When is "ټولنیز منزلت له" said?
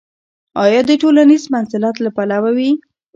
1.01-2.09